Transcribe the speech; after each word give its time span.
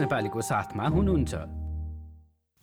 नेपालीको 0.00 0.40
साथमा 0.40 0.88
हुनुहुन्छ। 0.88 1.34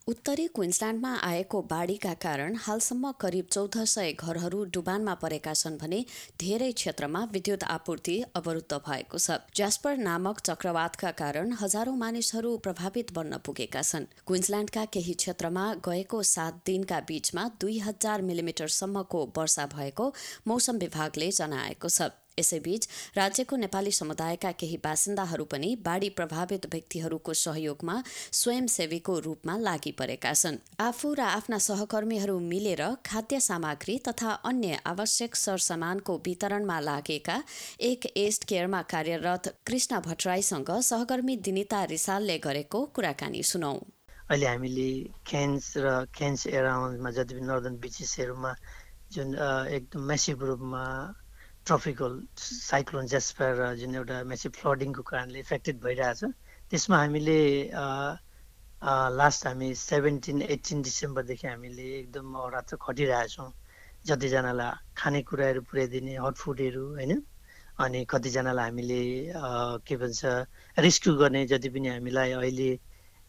उत्तरी 0.08 0.48
क्विन्सल्यान्डमा 0.48 1.16
आएको 1.16 1.62
बाढीका 1.62 2.14
कारण 2.14 2.56
हालसम्म 2.56 3.12
करिब 3.12 3.46
चौध 3.52 3.78
सय 3.84 4.12
घरहरू 4.12 4.64
डुबानमा 4.64 5.14
परेका 5.14 5.54
छन् 5.54 5.78
भने 5.78 6.06
धेरै 6.40 6.72
क्षेत्रमा 6.72 7.24
विद्युत 7.24 7.64
आपूर्ति 7.64 8.24
अवरुद्ध 8.36 8.74
भएको 8.74 9.18
छ। 9.18 9.32
ज्यास्पर 9.56 9.98
नामक 9.98 10.40
चक्रवातका 10.40 11.12
कारण 11.12 11.52
हजारौं 11.52 11.96
मानिसहरू 11.96 12.58
प्रभावित 12.58 13.14
बन्न 13.14 13.38
पुगेका 13.38 13.82
छन्। 13.82 14.06
क्विन्सल्यान्डका 14.28 14.86
केही 14.86 15.14
क्षेत्रमा 15.14 15.74
गएको 15.74 16.24
सात 16.24 16.54
दिनका 16.66 17.00
बीचमा 17.00 17.52
दुई 17.62 17.80
हजार 17.80 18.22
मिलिमिटरसम्मको 18.22 19.32
वर्षा 19.38 19.66
भएको 19.66 20.14
मौसम 20.48 20.78
विभागले 20.78 21.32
जनाएको 21.32 21.90
छ। 21.90 22.02
यसैबीच 22.40 22.88
राज्यको 23.18 23.56
नेपाली 23.56 23.92
समुदायका 23.94 24.52
केही 24.60 24.78
बासिन्दाहरू 24.84 25.46
पनि 25.46 25.70
बाढी 25.86 26.10
प्रभावित 26.18 26.66
व्यक्तिहरूको 26.72 27.34
सहयोगमा 27.36 27.96
स्वयंसेवीको 28.34 29.18
रूपमा 29.20 29.58
लागि 29.60 29.92
परेका 30.00 30.34
छन्। 30.34 30.58
आफू 30.80 31.14
र 31.14 31.22
आफ्ना 31.22 31.58
सहकर्मीहरू 31.68 32.38
मिलेर 32.42 32.84
खाद्य 33.06 33.40
सामग्री 33.42 33.98
तथा 34.08 34.32
अन्य 34.44 34.80
आवश्यक 34.86 35.36
सरसामानको 35.36 36.18
वितरणमा 36.26 36.80
लागेका 36.82 37.38
एक 37.82 38.06
एस्ट 38.18 38.44
केयरमा 38.46 38.82
कार्यरत 38.90 39.54
कृष्ण 39.68 40.00
भट्टराईसँग 40.06 40.72
सहकर्मी 40.84 41.36
दिनिता 41.46 41.84
रिसालले 41.92 42.38
गरेको 42.40 42.86
कुराकानी 42.96 43.44
सुनौ। 43.44 43.74
अहिले 44.24 44.48
हामीले 44.48 44.90
खेन्स 45.28 45.66
र 45.78 45.88
खेन्स 46.16 46.48
एराउन्डमा 46.48 47.12
जति 47.12 47.36
पनि 47.36 47.48
नर्दन 47.48 47.76
बिचेसहरूमा 47.84 48.52
जुन 49.12 49.36
एकदम 49.78 50.02
मेसिभ 50.10 50.44
रूपमा 50.44 50.84
ट्रपिकल 51.66 52.16
साइक्लोन 52.38 53.08
जेस्पर 53.08 53.60
जुन 53.78 53.96
एउटा 53.96 54.24
मेसिभ 54.32 54.52
फ्लडिङको 54.60 55.04
कारणले 55.10 55.40
इफेक्टेड 55.40 55.80
भइरहेछ 55.84 56.24
त्यसमा 56.72 56.98
हामीले 56.98 57.38
लास्ट 59.18 59.48
हामी 59.48 59.70
सेभेन्टिन 59.82 60.42
एट्टिन 60.50 60.82
डिसेम्बरदेखि 60.84 61.48
हामीले 61.48 61.86
एकदम 62.00 62.36
रात्र 62.56 62.78
खटिरहेछौँ 62.86 63.50
जतिजनालाई 64.06 64.72
खानेकुराहरू 64.98 65.62
पुर्याइदिने 65.70 66.16
हट 66.26 66.36
फुडहरू 66.38 66.86
होइन? 66.96 67.22
अनि 67.80 68.06
कतिजनालाई 68.10 68.70
हामीले 68.70 69.02
के 69.88 69.96
भन्छ 69.98 70.22
रेस्क्यु 70.78 71.14
गर्ने 71.18 71.46
जति 71.52 71.70
पनि 71.76 71.88
हामीलाई 71.90 72.32
अहिले 72.40 72.70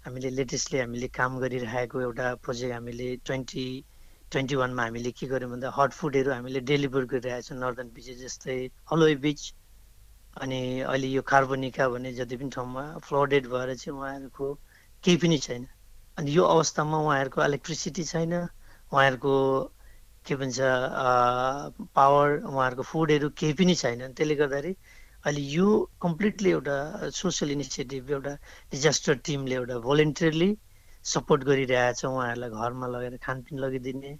हामीले 0.04 0.30
लेटेस्टली 0.30 0.78
हामीले 0.80 1.08
काम 1.18 1.38
गरिरहेको 1.40 2.00
एउटा 2.00 2.34
प्रोजेक्ट 2.44 2.74
हामीले 2.74 3.08
ट्वेन्टी 3.26 3.66
ट्वेन्टी 4.34 4.54
वानमा 4.62 4.82
हामीले 4.88 5.10
के 5.18 5.26
गर्यौँ 5.34 5.50
भन्दा 5.50 5.74
हट 5.78 5.92
फुडहरू 6.00 6.30
हामीले 6.36 6.60
डेलिभर 6.70 7.04
गरिरहेको 7.12 7.48
छौँ 7.48 7.58
नर्दन 7.58 7.88
बिचेस 7.98 8.18
जस्तै 8.22 8.56
हलोई 8.92 9.14
बिच। 9.26 9.42
अनि 10.36 10.60
अहिले 10.82 11.08
यो 11.08 11.22
कार्बोनिका 11.30 11.88
भन्ने 11.88 12.12
जति 12.14 12.36
पनि 12.36 12.50
ठाउँमा 12.54 12.82
फ्लडेड 13.06 13.46
भएर 13.52 13.74
चाहिँ 13.74 13.96
उहाँहरूको 13.98 14.46
केही 15.04 15.16
पनि 15.24 15.38
छैन। 15.46 15.66
अनि 16.18 16.36
यो 16.36 16.44
अवस्थामा 16.54 16.98
उहाँहरूको 17.06 17.44
इलेक्ट्रिसिटी 17.44 18.04
छैन। 18.10 18.32
उहाँहरूको 18.34 19.34
के 20.26 20.34
भन्छ 20.40 20.58
पावर 21.94 22.28
उहाँहरूको 22.42 22.82
फुडहरू 22.90 23.28
केही 23.38 23.52
पनि 23.62 23.74
छैन। 23.82 24.12
त्यसले 24.12 24.34
गर्दाखेरि 24.42 24.74
अहिले 25.24 25.42
यो 25.54 25.68
कम्प्लिटली 26.02 26.50
एउटा 26.50 26.76
सोसियल 27.20 27.50
इनिसिएटिभ 27.52 28.10
एउटा 28.10 28.34
डिजास्टर 28.74 29.14
टिमले 29.28 29.54
एउटा 29.54 29.78
भोलिन्टियरली 29.88 30.50
सपोर्ट 31.04 31.42
गरिरहेछ 31.44 32.04
उहाँहरूलाई 32.04 32.50
घरमा 32.50 32.86
लगेर 32.88 33.16
खानपिन 33.24 33.58
लगिदिने। 33.58 34.12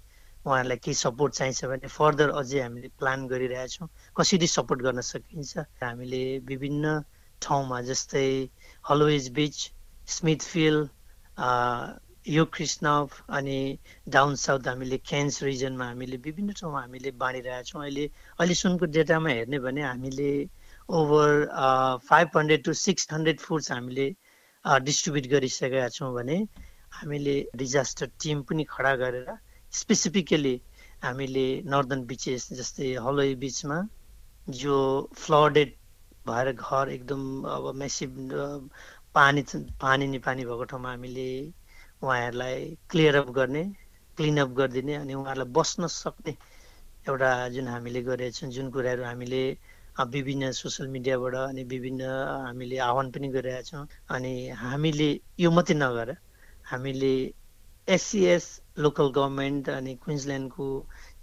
उहाँहरूलाई 0.45 0.77
केही 0.77 0.93
सपोर्ट 0.95 1.33
चाहिन्छ 1.33 1.65
भने 1.65 1.87
फर्दर 1.89 2.29
अझै 2.39 2.59
हामीले 2.61 2.89
प्लान 2.99 3.27
गरिरहेछौँ। 3.27 3.87
कसरी 4.15 4.47
सपोर्ट 4.47 4.81
गर्न 4.81 5.01
सकिन्छ? 5.01 5.57
हामीले 5.83 6.23
विभिन्न 6.45 6.85
ठाउँमा 7.41 7.81
जस्तै 7.89 8.27
हलोवेज 8.85 9.29
बिच 9.37 9.55
स्मिथफिल्ड 10.07 10.87
यो 12.27 12.43
कृष्णव 12.53 13.09
अनि 13.37 13.57
डाउन 14.09 14.35
साउथ 14.35 14.67
हामीले 14.67 14.97
क्यान्स 15.09 15.41
रिजनमा 15.43 15.85
हामीले 15.85 16.17
विभिन्न 16.25 16.53
ठाउँमा 16.59 16.79
हामीले 16.81 17.11
बाँडिरहेछौँ। 17.21 17.81
अहिले 17.81 18.05
अहिलेसम्मको 18.39 18.85
डेटामा 18.93 19.29
हेर्ने 19.29 19.59
भने 19.65 19.81
हामीले 19.83 20.29
over 20.89 21.31
five 22.05 22.37
hundred 22.37 22.63
to 22.65 22.73
six 22.75 23.07
hundred 23.13 23.39
foods 23.39 23.71
हामीले 23.71 24.07
डिस्ट्रिब्युट 24.85 25.27
गरिसकेका 25.31 25.89
छौँ 25.89 26.13
भने 26.13 26.37
हामीले 26.95 27.35
डिजास्टर 27.57 28.09
टिम 28.21 28.41
पनि 28.49 28.63
खडा 28.69 28.93
गरेर 29.01 29.29
स्पेसिफिकली 29.73 30.55
हामीले 31.03 31.45
नर्दन 31.71 32.05
बिचेस 32.11 32.47
जस्तै 32.59 32.93
हलोई 33.05 33.35
बिचमा 33.43 33.77
जो 34.47 34.77
फ्लडेड 35.17 35.75
भएर 36.27 36.51
घर 36.53 36.89
एकदम 36.89 37.21
अब 37.55 37.71
मेसिभ 37.75 38.17
पानी 39.15 39.43
पानी 39.81 40.07
नि 40.07 40.19
पानी 40.25 40.45
भएको 40.45 40.65
ठाउँमा 40.71 40.89
हामीले 40.89 41.29
उहाँहरूलाई 42.01 42.65
क्लियर 42.89 43.15
अप 43.15 43.29
गर्ने 43.37 43.63
क्लिनअप 44.17 44.49
गरिदिने 44.57 44.95
अनि 44.95 45.13
उहाँहरूलाई 45.13 45.51
बस्न 45.53 45.87
सक्ने 45.93 46.35
एउटा 47.07 47.31
जुन 47.55 47.67
हामीले 47.67 48.01
गरेका 48.03 48.47
जुन 48.57 48.69
कुराहरू 48.71 49.03
हामीले 49.03 49.41
विभिन्न 50.11 50.51
सोसियल 50.51 50.89
मिडियाबाट 50.91 51.35
अनि 51.39 51.63
विभिन्न 51.71 52.01
हामीले 52.45 52.77
आह्वान 52.85 53.11
पनि 53.11 53.27
गरिरहेका 53.35 53.61
छौँ। 53.69 53.87
अनि 54.15 54.33
हामीले 54.61 55.09
यो 55.39 55.51
मात्रै 55.51 55.77
नगरेर 55.77 56.17
हामीले 56.71 57.13
एससिएस 57.87 58.45
लोकल 58.79 59.07
गभर्मेन्ट 59.15 59.69
अनि 59.69 59.93
क्विन्सल्यान्डको 60.03 60.65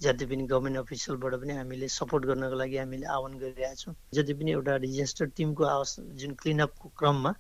जति 0.03 0.27
पनि 0.27 0.47
गभर्मेन्ट 0.53 0.79
अफिसियलबाट 0.79 1.35
पनि 1.43 1.53
हामीले 1.57 1.89
सपोर्ट 1.97 2.25
गर्नको 2.31 2.57
लागि 2.63 2.77
हामीले 2.77 3.07
आह्वान 3.17 3.33
गरिरहेका 3.39 3.75
छौँ। 3.83 3.95
जति 4.15 4.35
पनि 4.35 4.51
एउटा 4.53 4.77
डिजास्टर 4.87 5.27
टिमको 5.37 5.65
आवश् 5.65 5.95
जुन 6.23 6.35
क्लिनअपको 6.43 6.89
क्रममा 6.99 7.35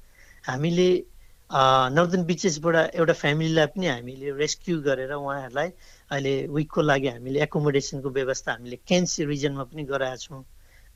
हामीले 0.50 0.88
नर्दन 1.50 2.24
बिचेसबाट 2.24 2.76
एउटा 2.96 3.12
फ्यामिलीलाई 3.22 3.66
पनि 3.76 3.86
हामीले 3.86 4.30
रेस्क्यु 4.42 4.80
गरेर 4.82 5.12
उहाँहरूलाई 5.12 5.68
अहिले 6.10 6.34
विकको 6.56 6.82
लागि 6.82 7.08
हामीले 7.08 7.42
एकोमोडेसनको 7.42 8.10
व्यवस्था 8.18 8.52
हामीले 8.52 8.76
केन्स 8.88 9.20
रिजनमा 9.32 9.64
पनि 9.70 9.84
गराएका 9.92 10.16
छौँ। 10.24 10.44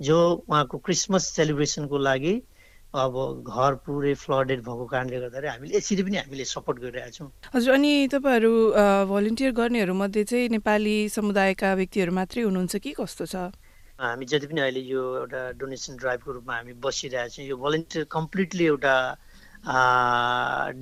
जो 0.01 0.17
उहाँको 0.49 0.79
क्रिसमस 0.87 1.27
सेलिब्रेसनको 1.37 1.99
लागि 1.99 2.35
अब 2.97 3.15
घर 3.45 3.75
पुरै 3.87 4.15
फ्लडेड 4.25 4.61
भएको 4.67 4.85
कारणले 4.93 5.19
गर्दाखेरि 5.21 5.49
हामीले 5.49 5.77
यसरी 5.77 6.03
पनि 6.03 6.17
हामीले 6.17 6.45
सपोर्ट 6.45 6.79
गरिरहेका 6.81 7.11
छौँ। 7.17 7.29
हजुर 7.55 7.73
अनि 7.75 7.93
तपाईँहरू 8.13 8.53
भलिन्टियर 9.13 9.53
गर्नेहरू 9.61 9.95
मध्ये 9.95 10.25
चाहिँ 10.25 10.49
नेपाली 10.57 10.97
समुदायका 11.17 11.75
व्यक्तिहरू 11.81 12.13
मात्रै 12.19 12.43
हुनुहुन्छ 12.49 12.77
कि 12.85 12.93
कस्तो 13.01 13.25
छ? 13.27 13.35
हामी 14.01 14.25
जति 14.29 14.47
पनि 14.47 14.61
अहिले 14.61 14.81
यो 14.93 15.03
एउटा 15.25 15.41
डोनेसन 15.57 15.97
ड्राइभको 15.97 16.31
रूपमा 16.37 16.55
हामी 16.57 16.73
बसिरहेको 16.85 17.33
छौँ 17.33 17.45
यो 17.47 17.57
भलिन्टियर 17.57 18.05
कम्प्लिटली 18.13 18.65
एउटा 18.65 18.95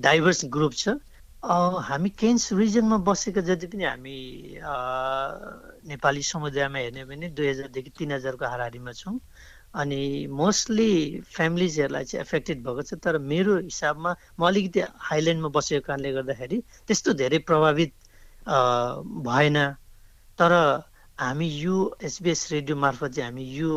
डाइभर्स 0.03 0.45
ग्रुप 0.51 0.75
छ। 0.75 0.99
हामी 1.45 2.11
केन्स 2.17 2.53
रिजनमा 2.57 2.97
बसेका 3.07 3.41
जति 3.45 3.67
पनि 3.69 3.85
हामी 3.85 4.17
नेपाली 5.93 6.23
समुदायमा 6.25 6.79
हेर्ने 6.79 7.05
भने 7.05 7.29
दुई 7.37 7.49
हजारदेखि 7.49 7.91
तिन 7.99 8.13
हजारको 8.13 8.45
हाराहारीमा 8.49 8.93
छौँ। 8.93 9.19
अनि 9.75 10.27
मोस्टली 10.31 10.91
फ्यामिलिजहरूलाई 11.35 12.05
चाहिँ 12.05 12.25
एफेक्टेड 12.25 12.63
भएको 12.65 12.83
छ 12.83 12.95
तर 13.05 13.19
मेरो 13.33 13.57
हिसाबमा 13.59 14.11
म 14.39 14.47
अलिकति 14.47 14.81
हाइल्यान्डमा 15.09 15.49
बसेको 15.57 15.87
कारणले 15.87 16.13
गर्दाखेरि 16.13 16.59
त्यस्तो 16.87 17.13
धेरै 17.21 17.39
प्रभावित 17.51 17.93
भएन। 19.27 19.59
तर 20.39 20.53
हामी 21.19 21.49
यो 21.49 21.77
एसबिएस 22.03 22.49
रेडियो 22.53 22.77
मार्फत 22.77 23.11
चाहिँ 23.15 23.31
हामी 23.31 23.45
यो 23.59 23.71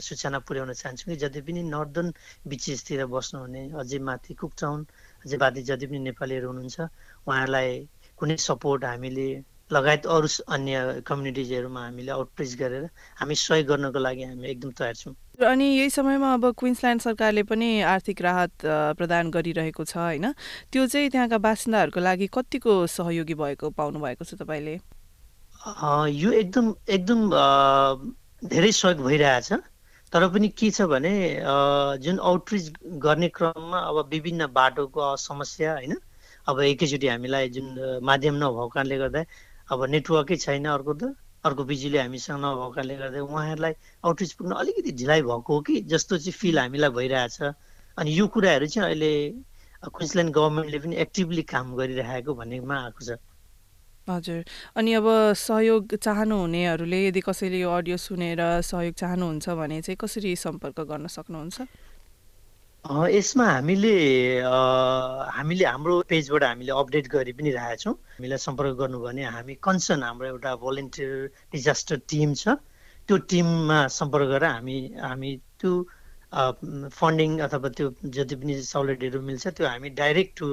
सूचना 0.00 0.38
पुर्याउन 0.48 0.72
चाहन्छौँ 0.72 1.12
कि 1.12 1.16
जति 1.20 1.40
पनि 1.40 1.62
नर्दन 1.68 2.12
बिचेसतिर 2.48 3.04
बस्नुहुने 3.06 3.62
अझै 3.80 3.98
माथि 4.08 4.34
कुकटाउन 4.40 4.86
अझै 5.24 5.36
माथि 5.36 5.62
जति 5.68 5.86
पनि 5.86 5.98
नेपालीहरू 6.08 6.48
हुनुहुन्छ 6.48 6.80
उहाँहरूलाई 6.80 7.70
कुनै 8.18 8.36
सपोर्ट 8.40 8.84
हामीले 8.84 9.28
लगायत 9.72 10.06
अरू 10.06 10.28
अन्य 10.50 11.02
कम्युनिटिजहरूमा 11.06 11.80
हामीले 11.84 12.10
आउटरिच 12.12 12.54
गरेर 12.58 12.84
हामी 13.20 13.34
सहयोग 13.34 13.66
गर्नको 13.68 13.98
लागि 13.98 14.22
हामी 14.24 14.48
एकदम 14.50 14.70
तयार 14.78 14.94
छौँ। 14.94 15.14
अनि 15.46 15.64
यही 15.64 15.90
समयमा 15.90 16.32
अब 16.34 16.44
क्विन्सल्यान्ड 16.58 17.02
सरकारले 17.02 17.42
पनि 17.48 17.68
आर्थिक 17.86 18.22
राहत 18.22 18.52
प्रदान 18.98 19.30
गरिरहेको 19.30 19.84
छ 19.84 19.96
होइन? 19.96 20.26
त्यो 20.72 20.86
चाहिँ 20.86 21.10
त्यहाँका 21.10 21.38
बासिन्दाहरूको 21.38 22.00
लागि 22.00 22.26
कतिको 22.34 22.72
सहयोगी 22.90 23.34
भएको 23.34 23.70
पाउनु 23.72 23.98
भएको 24.00 24.24
छ 24.24 24.34
तपाईँले? 24.42 24.74
यो 26.18 26.30
एकदम 26.32 26.74
एकदम 26.88 27.20
धेरै 28.50 28.72
सहयोग 28.72 29.06
भइरहेछ। 29.06 29.52
तर 30.12 30.26
पनि 30.28 30.48
के 30.50 30.70
छ 30.70 30.90
भने 30.90 31.14
जुन 32.02 32.18
आउटरिच 32.18 32.72
गर्ने 32.98 33.28
क्रममा 33.30 33.78
अब 33.78 33.96
विभिन्न 34.10 34.46
बाटोको 34.50 35.16
समस्या 35.16 35.72
होइन? 35.72 35.94
अब 36.48 36.60
एकैचोटि 36.60 37.06
हामीलाई 37.08 37.48
जुन 37.54 38.00
माध्यम 38.02 38.34
नभएको 38.36 38.68
कारणले 38.74 38.96
गर्दा 38.98 39.20
अब 39.70 39.84
नेटवर्कै 39.90 40.36
छैन 40.36 40.64
अर्को 40.66 40.94
त। 40.94 41.02
अर्को 41.40 41.64
बिजुली 41.64 41.98
हामीसँग 41.98 42.36
नभएको 42.36 42.70
कारणले 42.76 42.94
गर्दा 43.00 43.20
उहाँहरूलाई 43.24 43.74
आउटरिच 44.04 44.32
पुग्न 44.36 44.52
अलिकति 44.60 44.92
ढिलाइ 44.92 45.20
भएको 45.24 45.52
हो 45.54 45.60
कि? 45.64 45.80
जस्तो 45.88 46.18
चाहिँ 46.20 46.36
फिल 46.36 46.58
हामीलाई 46.58 46.90
भइरहेछ। 46.90 47.36
अनि 47.96 48.10
यो 48.12 48.26
कुराहरू 48.28 48.66
चाहिँ 48.66 48.86
अहिले 48.88 49.12
क्विन्सल्यान्ड 49.88 50.30
गभर्मेन्टले 50.36 50.78
पनि 50.84 50.96
एक्टिभली 51.00 51.42
काम 51.48 51.66
गरिरहेको 51.80 52.34
भन्नेमा 52.34 52.76
आएको 52.84 53.00
छ। 53.00 53.16
हजुर। 54.10 54.44
अनि 54.76 54.92
अब 55.00 55.06
सहयोग 55.38 55.94
चाहनुहुनेहरूले 55.96 56.98
यदि 57.08 57.20
कसैले 57.20 57.58
यो 57.60 57.70
अडियो 57.70 57.96
सुनेर 57.96 58.40
सहयोग 58.60 58.94
चाहनुहुन्छ 59.00 59.48
भने 59.56 59.80
चाहिँ 59.80 59.96
कसरी 59.96 60.36
सम्पर्क 60.36 60.80
गर्न 60.84 61.06
सक्नुहुन्छ? 61.06 61.56
यसमा 62.84 63.44
हामीले 63.44 63.94
हामीले 64.40 65.64
हाम्रो 65.64 65.94
पेजबाट 66.10 66.42
हामीले 66.44 66.72
अपडेट 66.72 67.06
गरि 67.12 67.32
पनि 67.36 67.50
रहेछौँ 67.52 67.92
हामीलाई 67.92 68.40
सम्पर्क 68.40 68.74
गर्नु 68.80 68.98
भने 69.04 69.22
हामी 69.36 69.54
कन्सर्न 69.62 70.02
हाम्रो 70.02 70.26
एउटा 70.28 70.54
भोलिन्टियर 70.64 71.12
डिजास्टर 71.52 71.96
टिम 72.08 72.34
छ। 72.34 72.56
त्यो 73.08 73.16
टिममा 73.30 73.78
सम्पर्क 73.98 74.28
गरेर 74.32 74.50
हामी 74.50 74.76
हामी 74.96 75.30
त्यो 75.60 75.72
फन्डिङ 77.00 77.30
अथवा 77.46 77.68
त्यो 77.76 77.86
जति 78.16 78.34
पनि 78.40 78.54
सहुलियतहरू 78.72 79.20
मिल्छ 79.28 79.44
त्यो 79.60 79.66
हामी 79.66 79.88
direct 80.00 80.32
to 80.40 80.48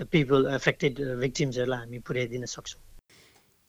the 0.00 0.08
people 0.16 0.40
affected 0.54 0.92
भिक्टिम्सहरूलाई 1.22 1.80
हामी 1.84 1.98
पुर्याइदिन 2.08 2.44
सक्छौँ। 2.56 2.80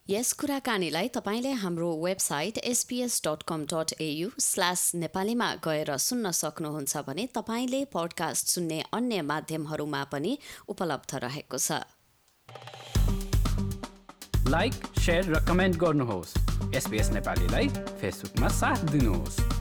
यस 0.09 0.31
कुराकानीलाई 0.33 1.07
तपाईँले 1.07 1.51
हाम्रो 1.51 1.87
website 2.03 2.57
SBS 2.57 3.21
dot 3.27 3.43
com 3.43 3.65
dot 3.65 3.93
AU 4.01 4.29
slash 4.39 4.91
नेपालीमा 4.95 5.49
गएर 5.55 5.97
सुन्न 5.97 6.31
सक्नुहुन्छ 6.31 6.97
भने 6.97 7.27
तपाईँले 7.35 7.85
पडकास्ट 7.85 8.47
सुन्ने 8.47 8.83
अन्य 8.93 9.21
माध्यमहरूमा 9.21 10.03
पनि 10.03 10.37
उपलब्ध 10.67 11.15
रहेको 11.15 11.57
छ। 11.57 11.71
लाइक 14.47 14.73
र 15.09 15.45
कमेन्ट 15.47 15.75
गर्नुहोस्। 15.75 16.33
एसपिएस 16.75 17.09
नेपालीलाई 17.09 17.67
फेसबुकमा 17.67 18.47
साथ 18.47 18.89
दिनुहोस्। 18.89 19.56